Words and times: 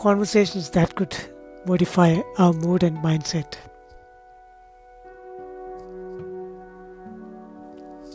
conversations 0.00 0.70
that 0.70 0.94
could 0.94 1.14
modify 1.66 2.18
our 2.38 2.54
mood 2.54 2.82
and 2.82 2.96
mindset. 2.98 3.56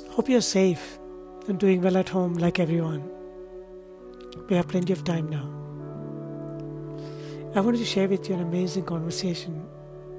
Hope 0.09 0.27
you're 0.27 0.41
safe 0.41 0.97
and 1.47 1.59
doing 1.59 1.83
well 1.83 1.97
at 1.97 2.09
home 2.09 2.33
like 2.33 2.59
everyone. 2.59 3.07
We 4.49 4.55
have 4.55 4.67
plenty 4.67 4.93
of 4.93 5.03
time 5.03 5.29
now. 5.29 5.47
I 7.53 7.61
wanted 7.61 7.77
to 7.77 7.85
share 7.85 8.07
with 8.07 8.27
you 8.27 8.33
an 8.33 8.41
amazing 8.41 8.85
conversation 8.85 9.53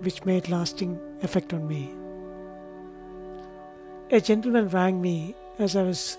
which 0.02 0.24
made 0.24 0.48
lasting 0.48 1.00
effect 1.22 1.52
on 1.52 1.66
me. 1.66 1.90
A 4.12 4.20
gentleman 4.20 4.68
rang 4.68 5.02
me 5.02 5.34
as 5.58 5.74
I 5.74 5.82
was 5.82 6.16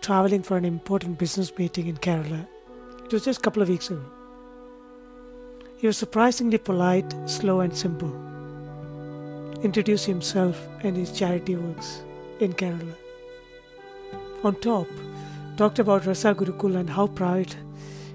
traveling 0.00 0.42
for 0.42 0.56
an 0.56 0.64
important 0.64 1.16
business 1.16 1.56
meeting 1.56 1.86
in 1.86 1.96
Kerala. 1.96 2.44
It 3.04 3.12
was 3.12 3.24
just 3.24 3.38
a 3.38 3.42
couple 3.42 3.62
of 3.62 3.68
weeks 3.68 3.88
ago. 3.88 4.04
He 5.76 5.86
was 5.86 5.96
surprisingly 5.98 6.58
polite, 6.58 7.12
slow, 7.26 7.60
and 7.60 7.76
simple. 7.76 8.12
Introduced 9.62 10.06
himself 10.06 10.66
and 10.82 10.96
his 10.96 11.10
charity 11.10 11.56
works 11.56 12.02
in 12.40 12.52
Kerala. 12.52 12.94
On 14.42 14.54
top, 14.56 14.86
talked 15.56 15.78
about 15.78 16.06
Rasa 16.06 16.34
Gurukul 16.34 16.76
and 16.76 16.88
how 16.88 17.06
proud 17.06 17.54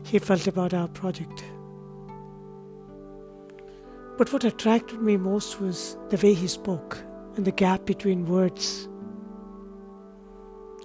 he 0.04 0.20
felt 0.20 0.48
about 0.48 0.74
our 0.74 0.88
project. 0.88 1.44
But 4.18 4.34
what 4.34 4.44
attracted 4.44 5.02
me 5.02 5.18
most 5.18 5.62
was 5.62 5.98
the 6.10 6.18
way 6.18 6.34
he 6.34 6.48
spoke 6.48 6.98
and 7.36 7.46
the 7.46 7.52
gap 7.52 7.86
between 7.86 8.28
words. 8.28 8.88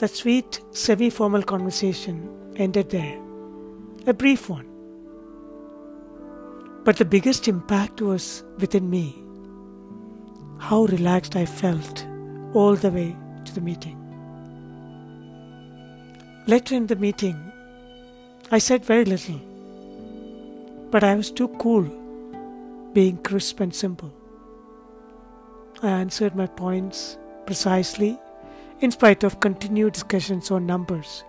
That 0.00 0.10
sweet, 0.10 0.60
semi 0.72 1.10
formal 1.10 1.42
conversation 1.42 2.54
ended 2.56 2.90
there, 2.90 3.18
a 4.06 4.14
brief 4.14 4.48
one. 4.48 4.73
But 6.84 6.98
the 6.98 7.04
biggest 7.06 7.48
impact 7.48 8.02
was 8.02 8.44
within 8.58 8.90
me 8.90 9.24
how 10.58 10.84
relaxed 10.84 11.34
I 11.34 11.46
felt 11.46 12.06
all 12.52 12.76
the 12.76 12.90
way 12.90 13.16
to 13.44 13.54
the 13.54 13.60
meeting. 13.60 13.98
Later 16.46 16.74
in 16.74 16.86
the 16.86 16.96
meeting, 16.96 17.36
I 18.50 18.58
said 18.58 18.84
very 18.84 19.06
little, 19.06 19.40
but 20.90 21.02
I 21.02 21.14
was 21.14 21.30
too 21.30 21.48
cool 21.58 21.84
being 22.92 23.16
crisp 23.18 23.60
and 23.60 23.74
simple. 23.74 24.12
I 25.82 25.88
answered 25.88 26.36
my 26.36 26.46
points 26.46 27.18
precisely 27.46 28.18
in 28.80 28.90
spite 28.90 29.24
of 29.24 29.40
continued 29.40 29.94
discussions 29.94 30.50
on 30.50 30.66
numbers, 30.66 31.24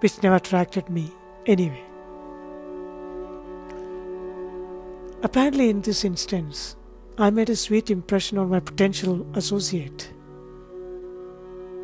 which 0.00 0.22
never 0.22 0.36
attracted 0.36 0.90
me 0.90 1.10
anyway. 1.46 1.87
Apparently, 5.20 5.68
in 5.68 5.80
this 5.80 6.04
instance, 6.04 6.76
I 7.18 7.30
made 7.30 7.50
a 7.50 7.56
sweet 7.56 7.90
impression 7.90 8.38
on 8.38 8.50
my 8.50 8.60
potential 8.60 9.26
associate. 9.34 10.12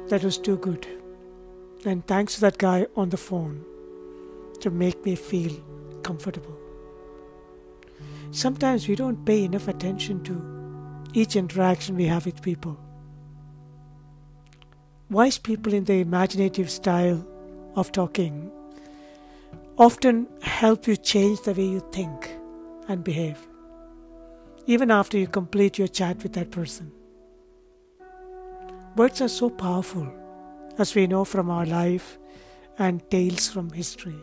That 0.09 0.23
was 0.23 0.39
too 0.39 0.57
good. 0.59 0.87
And 1.85 2.07
thanks 2.07 2.37
to 2.37 2.41
that 2.43 2.59
guy 2.59 2.87
on 2.95 3.09
the 3.09 3.17
phone 3.17 3.65
to 4.61 4.71
make 4.71 5.05
me 5.05 5.17
feel 5.17 5.53
comfortable. 6.05 6.57
Sometimes 8.31 8.87
we 8.87 8.95
don't 8.95 9.25
pay 9.25 9.43
enough 9.43 9.67
attention 9.67 10.23
to 10.25 11.11
each 11.13 11.35
interaction 11.35 11.97
we 11.97 12.07
have 12.07 12.27
with 12.27 12.41
people. 12.41 12.79
Wise 15.11 15.39
people 15.39 15.75
in 15.75 15.85
the 15.85 16.01
imaginative 16.01 16.71
style 16.71 17.27
of 17.75 17.91
talking 17.91 18.53
often 19.77 20.29
help 20.41 20.87
you 20.87 20.97
change 20.97 21.43
the 21.43 21.53
way 21.53 21.65
you 21.65 21.81
think 21.91 22.34
and 22.89 23.05
behave, 23.05 23.39
even 24.67 24.91
after 24.91 25.19
you 25.19 25.27
complete 25.27 25.79
your 25.79 25.89
chat 25.89 26.23
with 26.23 26.33
that 26.35 26.51
person. 26.51 26.93
Words 28.97 29.21
are 29.21 29.29
so 29.29 29.51
powerful 29.51 30.13
as 30.79 30.95
we 30.95 31.07
know 31.07 31.25
from 31.25 31.51
our 31.51 31.67
life 31.67 32.19
and 32.79 33.09
tales 33.11 33.49
from 33.49 33.71
history. 33.71 34.19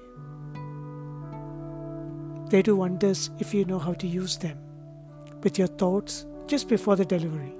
They 2.49 2.61
do 2.61 2.75
wonders 2.75 3.29
if 3.39 3.53
you 3.53 3.65
know 3.65 3.79
how 3.79 3.93
to 3.93 4.07
use 4.07 4.37
them 4.37 4.57
with 5.41 5.57
your 5.57 5.67
thoughts 5.67 6.25
just 6.47 6.67
before 6.67 6.95
the 6.95 7.05
delivery, 7.05 7.53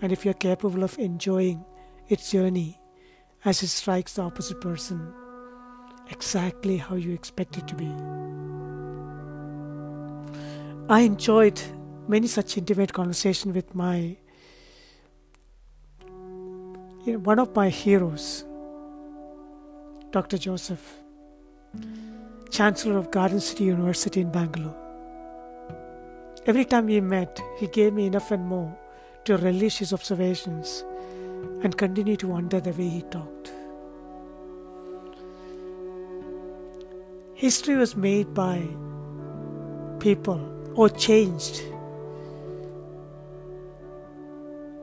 and 0.00 0.12
if 0.12 0.24
you're 0.24 0.34
capable 0.34 0.84
of 0.84 0.98
enjoying 0.98 1.64
its 2.08 2.30
journey 2.30 2.80
as 3.44 3.62
it 3.62 3.68
strikes 3.68 4.14
the 4.14 4.22
opposite 4.22 4.60
person 4.60 5.12
exactly 6.10 6.76
how 6.76 6.94
you 6.94 7.12
expect 7.12 7.56
it 7.56 7.66
to 7.66 7.74
be. 7.74 7.92
I 10.86 11.00
enjoyed 11.00 11.58
many 12.08 12.26
such 12.26 12.58
intimate 12.58 12.92
conversations 12.92 13.54
with 13.54 13.74
my 13.74 14.18
you 17.06 17.14
know, 17.14 17.18
one 17.20 17.38
of 17.38 17.56
my 17.56 17.70
heroes, 17.70 18.44
Dr. 20.10 20.36
Joseph, 20.36 20.96
Chancellor 22.50 22.98
of 22.98 23.10
Garden 23.10 23.40
City 23.40 23.64
University 23.64 24.20
in 24.20 24.30
Bangalore. 24.30 24.76
Every 26.44 26.66
time 26.66 26.84
we 26.84 27.00
met, 27.00 27.40
he 27.58 27.66
gave 27.66 27.94
me 27.94 28.04
enough 28.04 28.30
and 28.30 28.44
more 28.46 28.76
to 29.24 29.38
relish 29.38 29.78
his 29.78 29.94
observations 29.94 30.84
and 31.62 31.78
continue 31.78 32.16
to 32.16 32.28
wonder 32.28 32.60
the 32.60 32.72
way 32.72 32.88
he 32.88 33.02
talked. 33.04 33.52
History 37.32 37.76
was 37.76 37.96
made 37.96 38.34
by 38.34 38.62
people 39.98 40.50
or 40.76 40.88
changed 40.88 41.62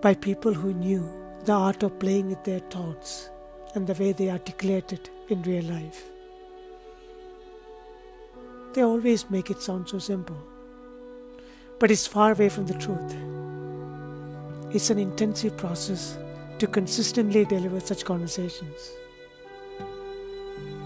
by 0.02 0.14
people 0.16 0.54
who 0.54 0.74
knew 0.74 1.08
the 1.46 1.52
art 1.52 1.84
of 1.84 2.00
playing 2.00 2.30
with 2.30 2.44
their 2.44 2.60
thoughts 2.60 3.30
and 3.76 3.86
the 3.86 3.94
way 4.02 4.12
they 4.12 4.30
articulate 4.30 4.94
it 4.94 5.10
in 5.30 5.42
real 5.44 5.64
life. 5.66 6.04
They 8.74 8.84
always 8.84 9.30
make 9.30 9.50
it 9.50 9.62
sound 9.62 9.90
so 9.90 10.00
simple, 10.00 10.38
but 11.78 11.92
it's 11.92 12.08
far 12.08 12.32
away 12.32 12.50
from 12.50 12.66
the 12.66 12.74
truth. 12.76 13.16
It's 14.74 14.90
an 14.90 14.98
intensive 15.00 15.58
process 15.58 16.18
to 16.60 16.68
consistently 16.68 17.44
deliver 17.44 17.80
such 17.80 18.06
conversations. 18.06 18.92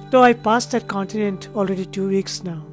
Though 0.10 0.24
I 0.24 0.34
passed 0.34 0.72
that 0.72 0.88
continent 0.88 1.50
already 1.56 1.86
two 1.86 2.08
weeks 2.08 2.44
now, 2.44 2.66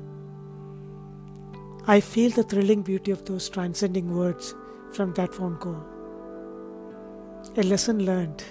I 1.87 2.01
feel 2.01 2.31
the 2.31 2.45
thrilling 2.45 2.83
beauty 2.83 3.11
of 3.11 3.25
those 3.25 3.49
transcending 3.49 4.17
words 4.17 4.55
from 4.93 5.15
that 5.15 5.35
phone 5.35 5.57
call 5.57 5.85
a 7.57 7.63
lesson 7.63 8.05
learned, 8.07 8.45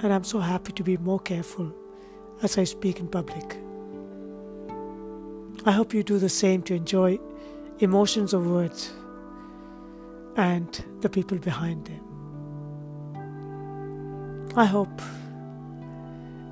and 0.00 0.12
I'm 0.12 0.24
so 0.24 0.38
happy 0.38 0.72
to 0.72 0.82
be 0.84 0.96
more 0.98 1.18
careful 1.18 1.72
as 2.42 2.58
I 2.58 2.64
speak 2.64 3.00
in 3.00 3.08
public. 3.08 3.56
I 5.64 5.72
hope 5.72 5.94
you 5.94 6.02
do 6.02 6.18
the 6.18 6.28
same 6.28 6.62
to 6.64 6.74
enjoy 6.74 7.18
emotions 7.78 8.34
of 8.34 8.46
words 8.46 8.92
and 10.36 10.84
the 11.00 11.08
people 11.08 11.38
behind 11.38 11.86
them. 11.86 12.00
I 14.54 14.66
hope 14.66 15.02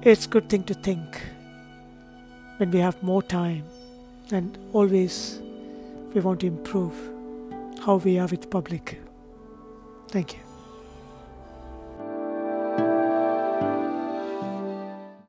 it's 0.00 0.26
a 0.26 0.28
good 0.28 0.48
thing 0.48 0.64
to 0.64 0.74
think 0.74 1.20
when 2.56 2.70
we 2.70 2.80
have 2.80 3.00
more 3.02 3.22
time 3.22 3.64
and 4.32 4.58
always 4.72 5.40
we 6.14 6.20
want 6.20 6.40
to 6.40 6.46
improve 6.46 6.94
how 7.84 7.96
we 7.96 8.18
are 8.18 8.26
with 8.26 8.50
public. 8.50 9.00
Thank 10.08 10.34
you. 10.34 10.41